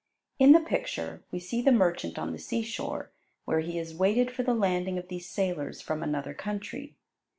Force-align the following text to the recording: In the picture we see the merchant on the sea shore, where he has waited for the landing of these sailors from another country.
In 0.39 0.51
the 0.51 0.59
picture 0.59 1.23
we 1.29 1.37
see 1.37 1.61
the 1.61 1.71
merchant 1.71 2.17
on 2.17 2.31
the 2.31 2.39
sea 2.39 2.63
shore, 2.63 3.11
where 3.45 3.59
he 3.59 3.77
has 3.77 3.93
waited 3.93 4.31
for 4.31 4.41
the 4.41 4.55
landing 4.55 4.97
of 4.97 5.09
these 5.09 5.29
sailors 5.29 5.79
from 5.79 6.01
another 6.01 6.33
country. 6.33 6.95